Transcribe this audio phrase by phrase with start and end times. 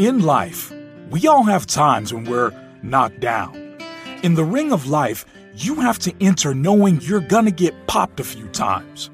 [0.00, 0.72] In life,
[1.10, 2.52] we all have times when we're
[2.82, 3.76] knocked down.
[4.22, 8.24] In the ring of life, you have to enter knowing you're gonna get popped a
[8.24, 9.10] few times.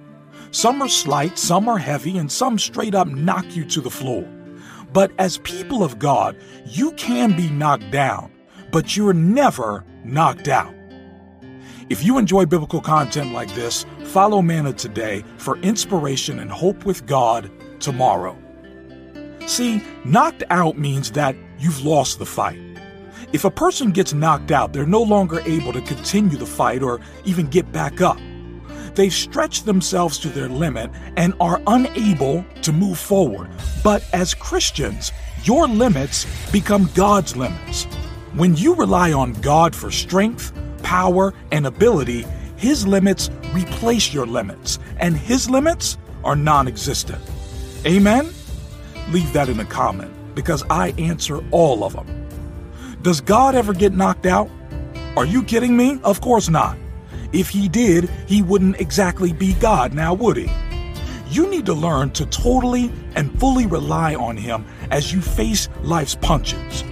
[0.52, 4.23] Some are slight, some are heavy, and some straight up knock you to the floor.
[4.93, 8.30] But as people of God, you can be knocked down,
[8.71, 10.73] but you're never knocked out.
[11.91, 17.07] If you enjoy biblical content like this, follow Manna today for inspiration and hope with
[17.07, 18.38] God tomorrow.
[19.46, 22.60] See, knocked out means that you've lost the fight.
[23.32, 27.00] If a person gets knocked out, they're no longer able to continue the fight or
[27.24, 28.18] even get back up.
[28.95, 33.51] They've stretched themselves to their limit and are unable to move forward.
[33.84, 35.12] But as Christians,
[35.45, 37.84] your limits become God's limits.
[38.34, 44.78] When you rely on God for strength, power, and ability, His limits replace your limits,
[44.99, 47.23] and His limits are non existent.
[47.87, 48.32] Amen?
[49.10, 52.07] Leave that in a comment because I answer all of them.
[53.02, 54.51] Does God ever get knocked out?
[55.16, 56.01] Are you kidding me?
[56.02, 56.76] Of course not.
[57.32, 60.51] If he did, he wouldn't exactly be God now, would he?
[61.30, 66.15] You need to learn to totally and fully rely on him as you face life's
[66.15, 66.82] punches.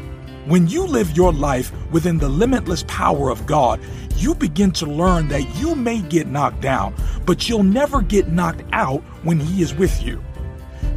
[0.46, 3.80] When you live your life within the limitless power of God,
[4.16, 8.62] you begin to learn that you may get knocked down, but you'll never get knocked
[8.72, 10.22] out when He is with you.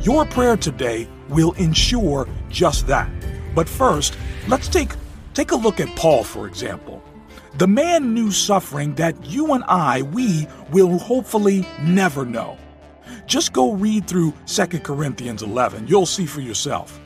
[0.07, 3.09] Your prayer today will ensure just that.
[3.53, 4.93] But first, let's take
[5.33, 7.03] Take a look at Paul, for example.
[7.59, 12.57] The man knew suffering that you and I, we, will hopefully never know.
[13.27, 15.87] Just go read through 2 Corinthians 11.
[15.87, 16.99] You'll see for yourself.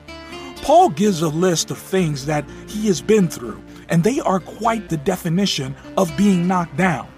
[0.61, 4.87] Paul gives a list of things that he has been through, and they are quite
[4.87, 7.11] the definition of being knocked down.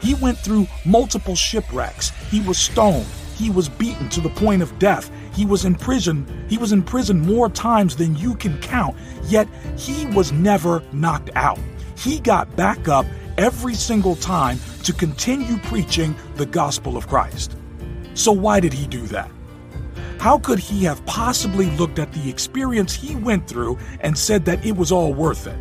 [0.00, 4.78] He went through multiple shipwrecks, he was stoned, he was beaten to the point of
[4.78, 6.26] death, he was in prison.
[6.48, 11.30] He was in prison more times than you can count, yet he was never knocked
[11.34, 11.58] out.
[11.96, 13.06] He got back up
[13.38, 17.56] every single time to continue preaching the gospel of Christ.
[18.14, 19.30] So, why did he do that?
[20.18, 24.64] How could he have possibly looked at the experience he went through and said that
[24.64, 25.58] it was all worth it?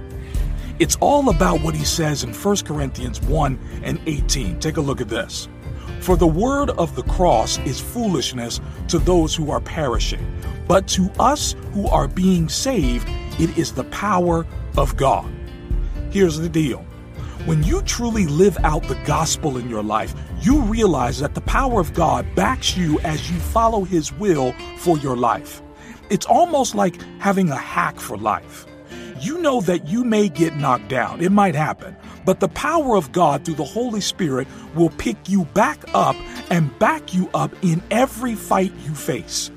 [0.80, 4.60] It's all about what he says in 1 Corinthians 1 and 18.
[4.60, 5.48] Take a look at this.
[6.02, 10.26] For the word of the cross is foolishness to those who are perishing,
[10.68, 13.08] but to us who are being saved,
[13.40, 14.48] it is the power
[14.78, 15.32] of God.
[16.10, 16.80] Here's the deal
[17.46, 21.80] when you truly live out the gospel in your life, you realize that the power
[21.80, 25.62] of God backs you as you follow His will for your life.
[26.10, 28.66] It's almost like having a hack for life.
[29.20, 31.96] You know that you may get knocked down, it might happen,
[32.26, 36.16] but the power of God through the Holy Spirit will pick you back up
[36.50, 39.52] and back you up in every fight you face.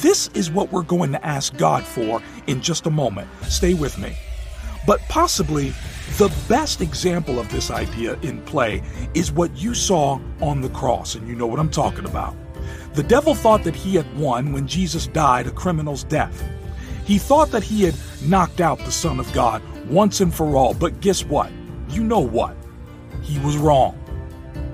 [0.00, 3.28] This is what we're going to ask God for in just a moment.
[3.42, 4.16] Stay with me.
[4.86, 5.72] But possibly
[6.18, 8.82] the best example of this idea in play
[9.14, 12.34] is what you saw on the cross, and you know what I'm talking about.
[12.94, 16.42] The devil thought that he had won when Jesus died a criminal's death.
[17.04, 20.74] He thought that he had knocked out the Son of God once and for all,
[20.74, 21.50] but guess what?
[21.92, 22.56] You know what?
[23.22, 23.98] He was wrong.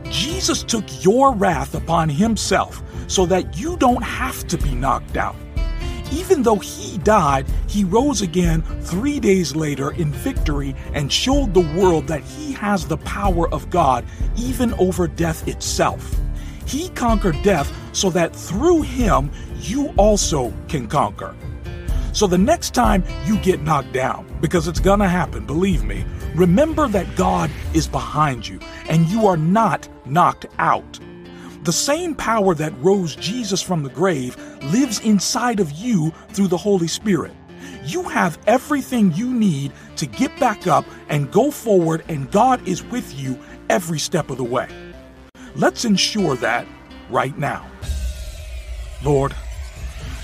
[0.05, 5.37] Jesus took your wrath upon himself so that you don't have to be knocked out.
[6.13, 11.69] Even though he died, he rose again three days later in victory and showed the
[11.79, 14.05] world that he has the power of God
[14.37, 16.17] even over death itself.
[16.65, 21.35] He conquered death so that through him you also can conquer.
[22.13, 26.05] So the next time you get knocked down, because it's gonna happen, believe me,
[26.39, 31.01] remember that God is behind you and you are not knocked out.
[31.65, 34.37] The same power that rose Jesus from the grave
[34.73, 37.33] lives inside of you through the Holy Spirit.
[37.85, 42.85] You have everything you need to get back up and go forward, and God is
[42.85, 44.69] with you every step of the way.
[45.57, 46.67] Let's ensure that
[47.11, 47.67] right now.
[49.05, 49.35] Lord,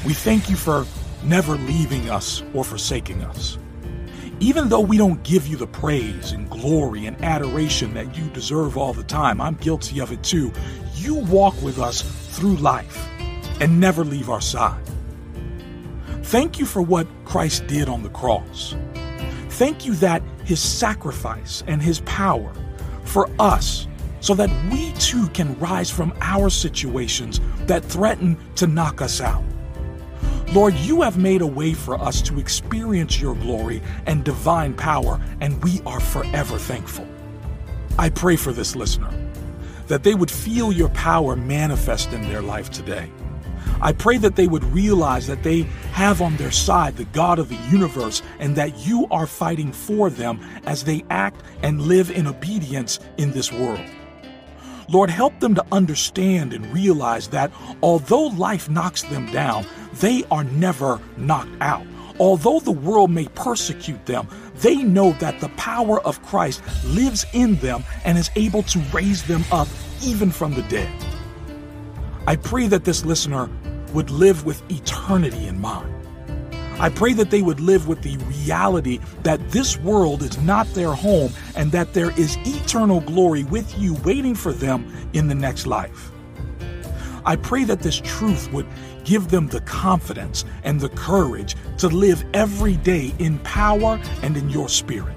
[0.06, 0.86] we thank you for
[1.24, 3.58] never leaving us or forsaking us.
[4.40, 8.76] Even though we don't give you the praise and glory and adoration that you deserve
[8.76, 10.52] all the time, I'm guilty of it too.
[10.94, 12.02] You walk with us
[12.36, 13.08] through life
[13.60, 14.82] and never leave our side.
[16.24, 18.74] Thank you for what Christ did on the cross.
[19.50, 22.52] Thank you that his sacrifice and his power
[23.04, 23.86] for us
[24.20, 29.44] so that we too can rise from our situations that threaten to knock us out.
[30.54, 35.20] Lord, you have made a way for us to experience your glory and divine power,
[35.40, 37.08] and we are forever thankful.
[37.98, 39.10] I pray for this listener
[39.88, 43.10] that they would feel your power manifest in their life today.
[43.80, 47.48] I pray that they would realize that they have on their side the God of
[47.48, 52.28] the universe and that you are fighting for them as they act and live in
[52.28, 53.84] obedience in this world.
[54.88, 57.50] Lord, help them to understand and realize that
[57.82, 59.66] although life knocks them down,
[60.00, 61.86] they are never knocked out.
[62.20, 67.56] Although the world may persecute them, they know that the power of Christ lives in
[67.56, 69.68] them and is able to raise them up
[70.02, 70.90] even from the dead.
[72.26, 73.50] I pray that this listener
[73.92, 76.03] would live with eternity in mind.
[76.78, 80.92] I pray that they would live with the reality that this world is not their
[80.92, 85.66] home and that there is eternal glory with you waiting for them in the next
[85.66, 86.10] life.
[87.24, 88.66] I pray that this truth would
[89.04, 94.50] give them the confidence and the courage to live every day in power and in
[94.50, 95.16] your spirit.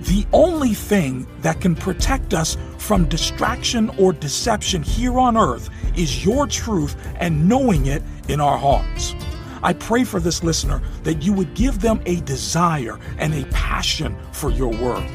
[0.00, 6.24] The only thing that can protect us from distraction or deception here on earth is
[6.24, 9.14] your truth and knowing it in our hearts.
[9.62, 14.16] I pray for this listener that you would give them a desire and a passion
[14.32, 15.08] for your word.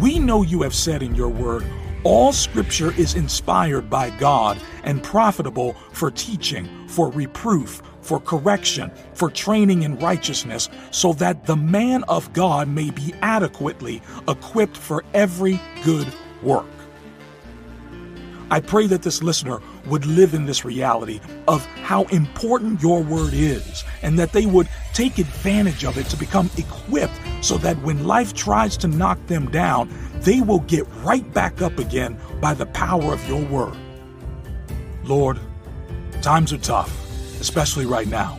[0.00, 1.64] We know you have said in your word,
[2.04, 9.30] all scripture is inspired by God and profitable for teaching, for reproof, for correction, for
[9.30, 15.58] training in righteousness, so that the man of God may be adequately equipped for every
[15.82, 16.06] good
[16.42, 16.66] work.
[18.50, 23.32] I pray that this listener would live in this reality of how important your word
[23.32, 28.06] is and that they would take advantage of it to become equipped so that when
[28.06, 29.88] life tries to knock them down,
[30.20, 33.76] they will get right back up again by the power of your word.
[35.04, 35.38] Lord,
[36.22, 36.90] times are tough,
[37.40, 38.38] especially right now.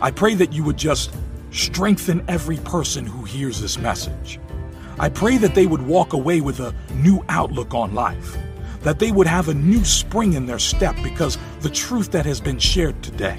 [0.00, 1.14] I pray that you would just
[1.50, 4.40] strengthen every person who hears this message.
[4.98, 8.36] I pray that they would walk away with a new outlook on life
[8.82, 12.40] that they would have a new spring in their step because the truth that has
[12.40, 13.38] been shared today.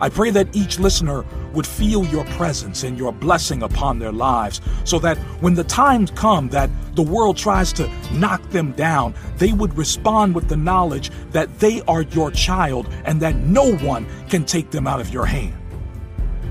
[0.00, 4.60] I pray that each listener would feel your presence and your blessing upon their lives
[4.82, 9.52] so that when the times come that the world tries to knock them down, they
[9.52, 14.44] would respond with the knowledge that they are your child and that no one can
[14.44, 15.54] take them out of your hand.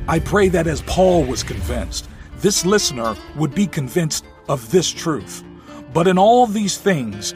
[0.07, 5.43] I pray that as Paul was convinced, this listener would be convinced of this truth.
[5.93, 7.35] But in all these things,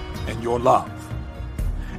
[0.27, 0.91] and your love.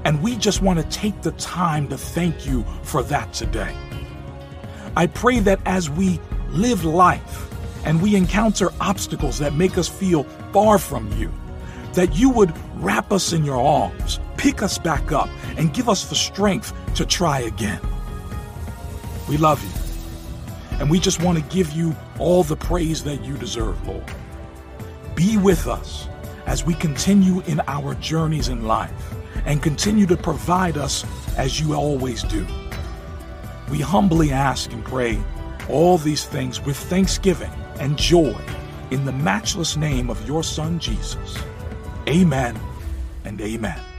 [0.05, 3.75] And we just want to take the time to thank you for that today.
[4.97, 6.21] I pray that as we
[6.51, 7.49] live life
[7.85, 11.33] and we encounter obstacles that make us feel far from you,
[11.95, 16.09] that you would wrap us in your arms, pick us back up, and give us
[16.09, 17.81] the strength to try again.
[19.29, 23.37] We love you, and we just want to give you all the praise that you
[23.37, 24.05] deserve, Lord.
[25.14, 26.09] Be with us
[26.52, 28.92] as we continue in our journeys in life
[29.47, 31.02] and continue to provide us
[31.38, 32.47] as you always do.
[33.71, 35.18] We humbly ask and pray
[35.71, 38.38] all these things with thanksgiving and joy
[38.90, 41.38] in the matchless name of your Son, Jesus.
[42.06, 42.61] Amen
[43.25, 43.91] and amen.